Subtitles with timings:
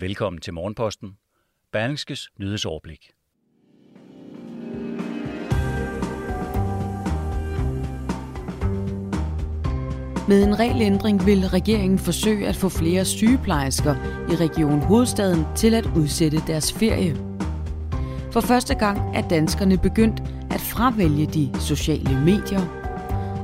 [0.00, 1.12] Velkommen til Morgenposten.
[1.72, 3.10] Berlingskes nyhedsoverblik.
[10.28, 13.94] Med en regelændring vil regeringen forsøge at få flere sygeplejersker
[14.32, 17.16] i Region Hovedstaden til at udsætte deres ferie.
[18.32, 20.20] For første gang er danskerne begyndt
[20.50, 22.60] at fravælge de sociale medier,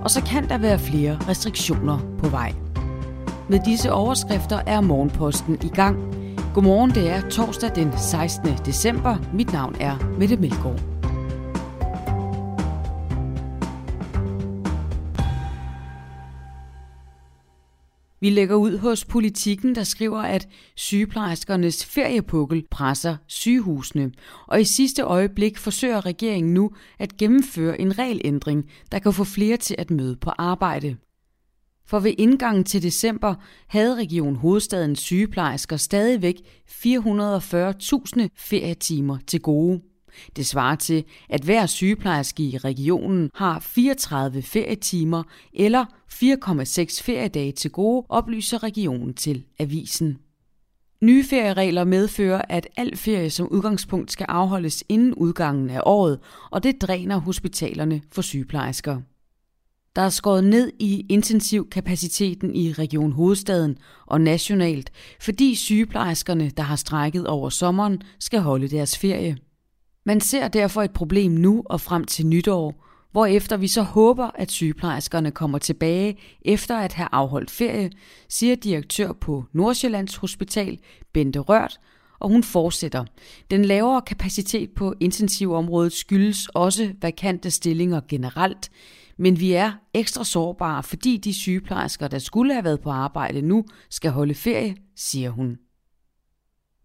[0.05, 2.53] og så kan der være flere restriktioner på vej.
[3.49, 6.14] Med disse overskrifter er Morgenposten i gang.
[6.55, 8.49] Godmorgen, det er torsdag den 16.
[8.67, 9.17] december.
[9.33, 10.81] Mit navn er Mette Melgaard.
[18.21, 24.13] Vi lægger ud hos politikken, der skriver, at sygeplejerskernes feriepukkel presser sygehusene.
[24.47, 29.57] Og i sidste øjeblik forsøger regeringen nu at gennemføre en regelændring, der kan få flere
[29.57, 30.97] til at møde på arbejde.
[31.87, 33.35] For ved indgangen til december
[33.67, 36.35] havde Region Hovedstadens sygeplejersker stadigvæk
[36.69, 39.81] 440.000 ferietimer til gode.
[40.37, 47.71] Det svarer til, at hver sygeplejerske i regionen har 34 ferietimer eller 4,6 feriedage til
[47.71, 50.19] gode, oplyser regionen til avisen.
[51.03, 56.19] Nye ferieregler medfører, at al ferie som udgangspunkt skal afholdes inden udgangen af året,
[56.51, 59.01] og det dræner hospitalerne for sygeplejersker.
[59.97, 64.91] Der er skåret ned i intensivkapaciteten i Region Hovedstaden og nationalt,
[65.21, 69.37] fordi sygeplejerskerne, der har strækket over sommeren, skal holde deres ferie.
[70.07, 74.51] Man ser derfor et problem nu og frem til nytår, hvorefter vi så håber, at
[74.51, 77.91] sygeplejerskerne kommer tilbage efter at have afholdt ferie,
[78.29, 80.79] siger direktør på Nordsjællands Hospital,
[81.13, 81.81] Bente Rørt,
[82.19, 83.05] og hun fortsætter.
[83.51, 88.71] Den lavere kapacitet på intensivområdet skyldes også vakante stillinger generelt,
[89.19, 93.65] men vi er ekstra sårbare, fordi de sygeplejersker, der skulle have været på arbejde nu,
[93.91, 95.59] skal holde ferie, siger hun.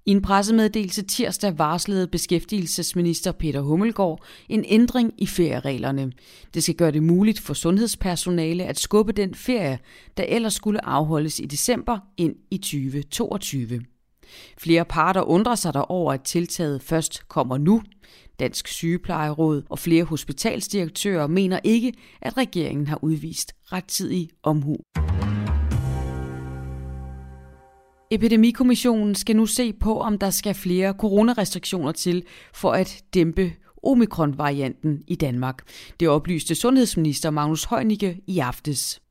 [0.05, 6.11] I en pressemeddelelse tirsdag varslede beskæftigelsesminister Peter Hummelgaard en ændring i feriereglerne.
[6.53, 9.79] Det skal gøre det muligt for sundhedspersonale at skubbe den ferie,
[10.17, 13.81] der ellers skulle afholdes i december ind i 2022.
[14.57, 17.81] Flere parter undrer sig der over, at tiltaget først kommer nu.
[18.39, 24.77] Dansk Sygeplejeråd og flere hospitalsdirektører mener ikke, at regeringen har udvist rettidig omhu.
[28.11, 32.23] Epidemikommissionen skal nu se på, om der skal flere coronarestriktioner til
[32.53, 33.51] for at dæmpe
[33.83, 35.61] omikron-varianten i Danmark.
[35.99, 39.01] Det oplyste sundhedsminister Magnus Heunicke i aftes.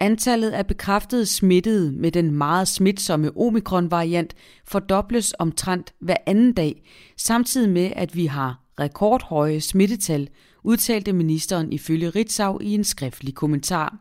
[0.00, 6.82] Antallet af bekræftede smittede med den meget smitsomme omikron-variant fordobles omtrent hver anden dag,
[7.16, 10.28] samtidig med at vi har rekordhøje smittetal,
[10.62, 13.98] udtalte ministeren ifølge Ritzau i en skriftlig kommentar.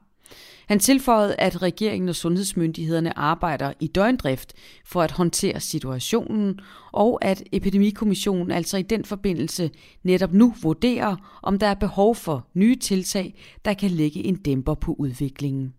[0.67, 4.53] Han tilføjede, at regeringen og sundhedsmyndighederne arbejder i døgndrift
[4.85, 6.59] for at håndtere situationen,
[6.91, 9.71] og at epidemikommissionen altså i den forbindelse
[10.03, 14.73] netop nu vurderer, om der er behov for nye tiltag, der kan lægge en dæmper
[14.73, 15.73] på udviklingen.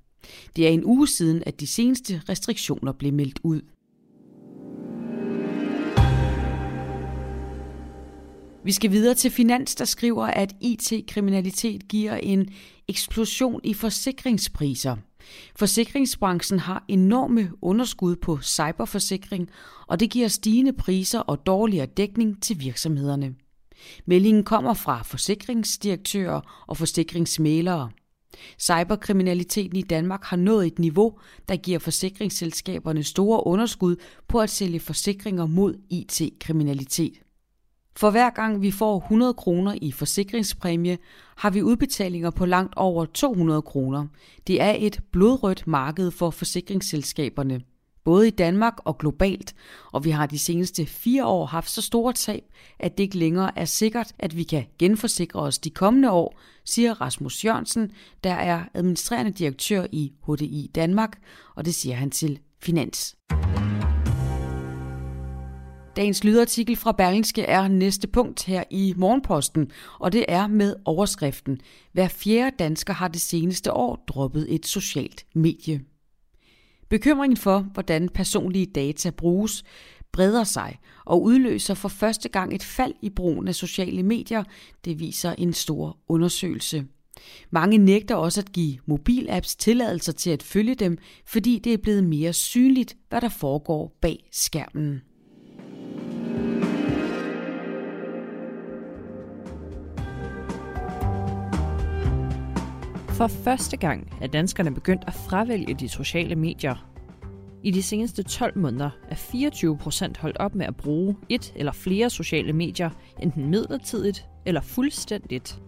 [0.56, 3.60] Det er en uge siden, at de seneste restriktioner blev meldt ud.
[8.64, 12.48] Vi skal videre til Finans, der skriver, at IT-kriminalitet giver en
[12.88, 14.96] eksplosion i forsikringspriser.
[15.56, 19.50] Forsikringsbranchen har enorme underskud på cyberforsikring,
[19.86, 23.34] og det giver stigende priser og dårligere dækning til virksomhederne.
[24.06, 27.90] Meldingen kommer fra forsikringsdirektører og forsikringsmælere.
[28.60, 31.18] Cyberkriminaliteten i Danmark har nået et niveau,
[31.48, 33.96] der giver forsikringsselskaberne store underskud
[34.28, 37.12] på at sælge forsikringer mod IT-kriminalitet.
[37.96, 40.98] For hver gang vi får 100 kroner i forsikringspræmie,
[41.36, 44.06] har vi udbetalinger på langt over 200 kroner.
[44.46, 47.60] Det er et blodrødt marked for forsikringsselskaberne,
[48.08, 49.54] både i Danmark og globalt,
[49.92, 52.42] og vi har de seneste fire år haft så store tab,
[52.78, 57.00] at det ikke længere er sikkert, at vi kan genforsikre os de kommende år, siger
[57.00, 57.90] Rasmus Jørgensen,
[58.24, 61.18] der er administrerende direktør i HDI Danmark,
[61.54, 63.16] og det siger han til Finans.
[65.96, 71.60] Dagens lydartikel fra Berlingske er næste punkt her i Morgenposten, og det er med overskriften
[71.92, 75.80] Hver fjerde dansker har det seneste år droppet et socialt medie.
[76.88, 79.64] Bekymringen for, hvordan personlige data bruges,
[80.12, 84.44] breder sig og udløser for første gang et fald i brugen af sociale medier,
[84.84, 86.84] det viser en stor undersøgelse.
[87.50, 92.04] Mange nægter også at give mobilapps tilladelser til at følge dem, fordi det er blevet
[92.04, 95.02] mere synligt, hvad der foregår bag skærmen.
[103.18, 106.90] For første gang er danskerne begyndt at fravælge de sociale medier.
[107.62, 111.72] I de seneste 12 måneder er 24 procent holdt op med at bruge et eller
[111.72, 112.90] flere sociale medier,
[113.22, 115.62] enten midlertidigt eller fuldstændigt.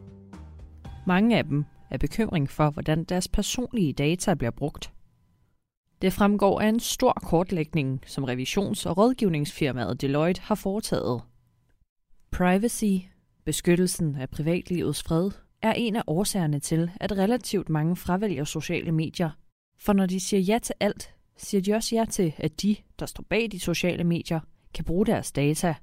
[1.07, 4.93] Mange af dem er bekymring for, hvordan deres personlige data bliver brugt.
[6.03, 11.23] Det fremgår af en stor kortlægning, som revisions- og rådgivningsfirmaet Deloitte har foretaget.
[12.31, 12.95] Privacy,
[13.45, 15.31] beskyttelsen af privatlivets fred,
[15.63, 19.31] er en af årsagerne til, at relativt mange fravælger sociale medier.
[19.79, 23.07] For når de siger ja til alt, siger de også ja til, at de, der
[23.07, 24.41] står bag de sociale medier,
[24.75, 25.75] kan bruge deres data.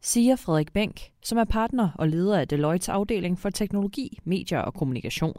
[0.00, 4.74] Siger Frederik Bænk, som er partner og leder af Deloittes afdeling for teknologi, medier og
[4.74, 5.36] kommunikation.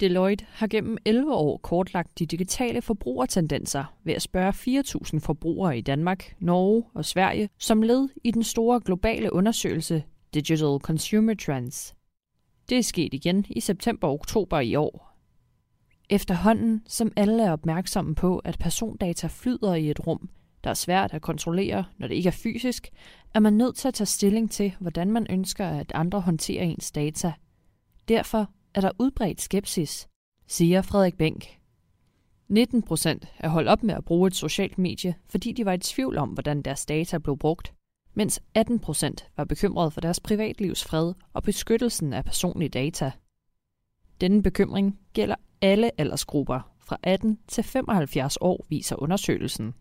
[0.00, 4.80] Deloitte har gennem 11 år kortlagt de digitale forbrugertendenser ved at spørge
[5.12, 10.02] 4.000 forbrugere i Danmark, Norge og Sverige som led i den store globale undersøgelse
[10.34, 11.94] Digital Consumer Trends.
[12.68, 15.12] Det er sket igen i september og oktober i år.
[16.10, 20.28] Efterhånden, som alle er opmærksomme på, at persondata flyder i et rum,
[20.64, 22.90] der er svært at kontrollere, når det ikke er fysisk,
[23.34, 26.92] er man nødt til at tage stilling til, hvordan man ønsker, at andre håndterer ens
[26.92, 27.32] data.
[28.08, 30.08] Derfor er der udbredt skepsis,
[30.46, 31.58] siger Frederik Bænk.
[32.48, 35.78] 19 procent er holdt op med at bruge et socialt medie, fordi de var i
[35.78, 37.74] tvivl om, hvordan deres data blev brugt
[38.14, 43.12] mens 18 procent var bekymret for deres privatlivs fred og beskyttelsen af personlige data.
[44.20, 49.74] Denne bekymring gælder alle aldersgrupper fra 18 til 75 år, viser undersøgelsen.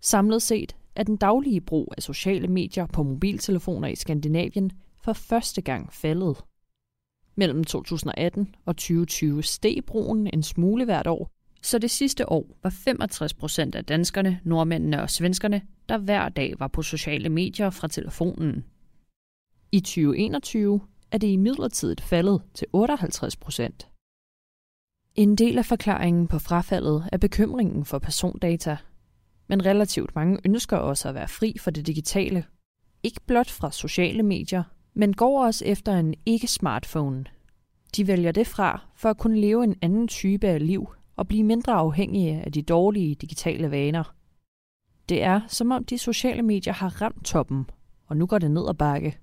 [0.00, 4.70] Samlet set er den daglige brug af sociale medier på mobiltelefoner i Skandinavien
[5.04, 6.44] for første gang faldet.
[7.34, 11.30] Mellem 2018 og 2020 steg brugen en smule hvert år,
[11.62, 16.54] så det sidste år var 65 procent af danskerne, nordmændene og svenskerne, der hver dag
[16.58, 18.64] var på sociale medier fra telefonen.
[19.72, 20.80] I 2021
[21.10, 23.88] er det i midlertidigt faldet til 58 procent.
[25.14, 28.76] En del af forklaringen på frafaldet er bekymringen for persondata,
[29.48, 32.44] men relativt mange ønsker også at være fri for det digitale.
[33.02, 34.62] Ikke blot fra sociale medier,
[34.94, 37.24] men går også efter en ikke-smartphone.
[37.96, 41.44] De vælger det fra for at kunne leve en anden type af liv og blive
[41.44, 44.14] mindre afhængige af de dårlige digitale vaner.
[45.08, 47.70] Det er, som om de sociale medier har ramt toppen,
[48.06, 49.18] og nu går det ned ad bakke.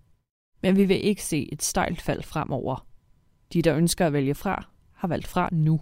[0.62, 2.88] Men vi vil ikke se et stejlt fald fremover.
[3.54, 5.82] De, der ønsker at vælge fra, har valgt fra nu,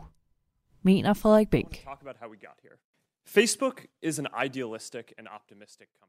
[0.82, 1.86] mener Frederik Bænk.
[3.26, 6.08] Facebook is an idealistic and optimistic company.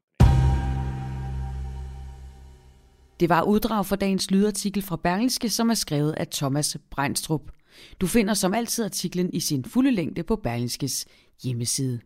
[3.19, 7.51] Det var uddrag fra dagens lydartikel fra Berlingske, som er skrevet af Thomas Breinstrup.
[8.01, 11.05] Du finder som altid artiklen i sin fulde længde på Berlingskes
[11.43, 11.99] hjemmeside.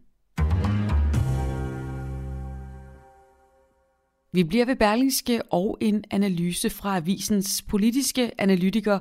[4.33, 8.99] Vi bliver ved Berlingske og en analyse fra avisens politiske analytiker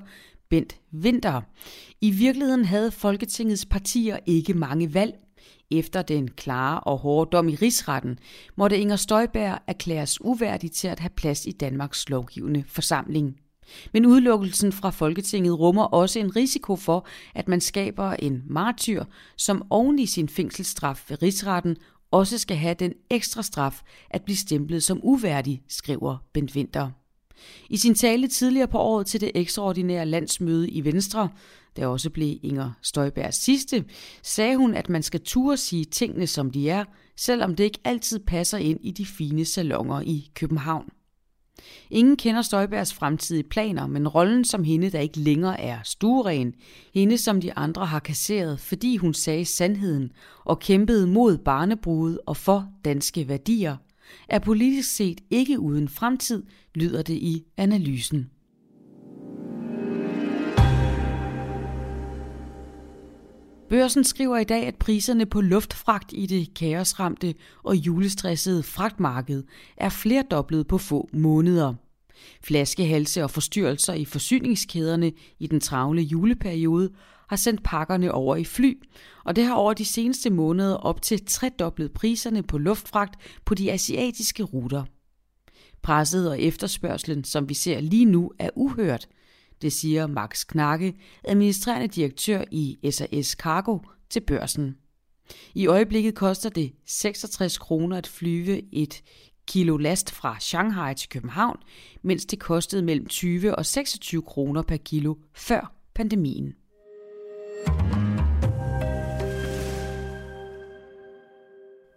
[0.51, 1.41] Bent Winter.
[2.01, 5.15] I virkeligheden havde Folketingets partier ikke mange valg.
[5.71, 8.19] Efter den klare og hårde dom i rigsretten,
[8.57, 13.37] måtte Inger Støjberg erklæres uværdig til at have plads i Danmarks lovgivende forsamling.
[13.93, 19.05] Men udelukkelsen fra Folketinget rummer også en risiko for, at man skaber en martyr,
[19.37, 21.77] som oven i sin fængselsstraf ved rigsretten
[22.11, 26.91] også skal have den ekstra straf at blive stemplet som uværdig, skriver Bent Winter.
[27.71, 31.29] I sin tale tidligere på året til det ekstraordinære landsmøde i Venstre,
[31.77, 33.85] der også blev Inger Støjbergs sidste,
[34.23, 36.85] sagde hun, at man skal turde sige tingene som de er,
[37.17, 40.89] selvom det ikke altid passer ind i de fine salonger i København.
[41.91, 46.55] Ingen kender Støjbergs fremtidige planer, men rollen som hende, der ikke længere er stueren,
[46.95, 50.13] hende som de andre har kasseret, fordi hun sagde sandheden
[50.45, 53.77] og kæmpede mod barnebrudet og for danske værdier,
[54.29, 56.43] er politisk set ikke uden fremtid,
[56.75, 58.31] lyder det i analysen.
[63.73, 69.43] Børsen skriver i dag, at priserne på luftfragt i det kaosramte og julestressede fragtmarked
[69.77, 71.75] er flerdoblet på få måneder.
[72.45, 76.91] Flaskehalse og forstyrrelser i forsyningskæderne i den travle juleperiode
[77.29, 78.83] har sendt pakkerne over i fly,
[79.25, 83.15] og det har over de seneste måneder op til tredoblet priserne på luftfragt
[83.45, 84.85] på de asiatiske ruter.
[85.83, 89.09] Presset og efterspørgselen, som vi ser lige nu, er uhørt–
[89.63, 93.79] det siger Max Knakke, administrerende direktør i SAS Cargo,
[94.11, 94.77] til børsen.
[95.55, 99.03] I øjeblikket koster det 66 kroner at flyve et
[99.47, 101.57] kilo last fra Shanghai til København,
[102.03, 106.55] mens det kostede mellem 20 og 26 kroner per kilo før pandemien.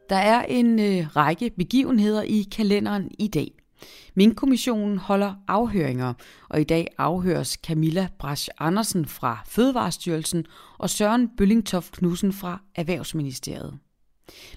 [0.10, 3.54] Der er en øh, række begivenheder i kalenderen i dag.
[4.15, 6.13] Minkkommissionen holder afhøringer,
[6.50, 10.46] og i dag afhøres Camilla Brasch Andersen fra Fødevarestyrelsen
[10.77, 13.79] og Søren Bøllingtoft Knudsen fra Erhvervsministeriet.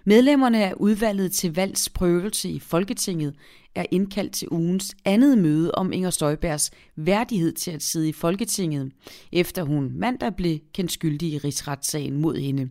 [0.04, 3.34] Medlemmerne af udvalget til valgsprøvelse i Folketinget
[3.74, 8.92] er indkaldt til ugens andet møde om Inger Støjbergs værdighed til at sidde i Folketinget,
[9.32, 12.70] efter hun mandag blev kendt skyldig i rigsretssagen mod hende.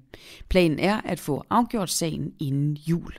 [0.49, 3.13] Planen er at få afgjort sagen inden jul.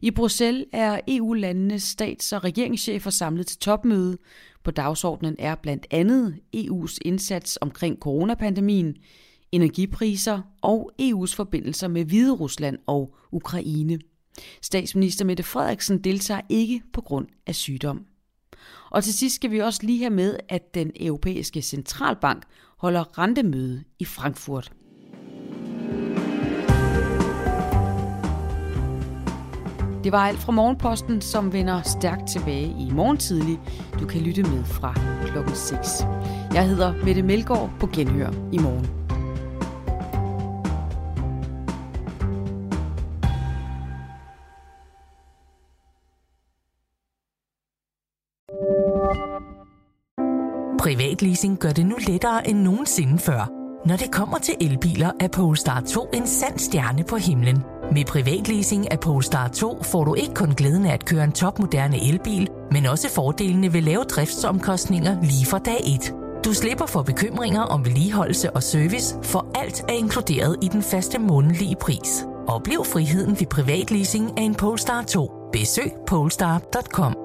[0.00, 4.18] I Bruxelles er EU-landenes stats- og regeringschefer samlet til topmøde.
[4.64, 8.96] På dagsordenen er blandt andet EU's indsats omkring coronapandemien,
[9.52, 13.98] energipriser og EU's forbindelser med Hvide Rusland og Ukraine.
[14.62, 18.06] Statsminister Mette Frederiksen deltager ikke på grund af sygdom.
[18.90, 22.42] Og til sidst skal vi også lige have med, at den europæiske centralbank
[22.78, 24.72] holder rentemøde i Frankfurt.
[30.04, 33.60] Det var alt fra Morgenposten, som vender stærkt tilbage i morgen tidlig.
[34.00, 34.94] Du kan lytte med fra
[35.26, 36.04] klokken 6.
[36.54, 38.86] Jeg hedder Mette Melgaard på Genhør i morgen.
[50.78, 53.50] Privatleasing gør det nu lettere end nogensinde før.
[53.88, 57.73] Når det kommer til elbiler, er Polestar 2 en sand stjerne på himlen.
[57.92, 62.08] Med privatleasing af Polestar 2 får du ikke kun glæden af at køre en topmoderne
[62.08, 66.14] elbil, men også fordelene ved lave driftsomkostninger lige fra dag 1.
[66.44, 71.18] Du slipper for bekymringer om vedligeholdelse og service, for alt er inkluderet i den faste
[71.18, 72.24] månedlige pris.
[72.46, 75.30] Oplev friheden ved privatleasing af en Polestar 2.
[75.52, 77.23] Besøg polestar.com.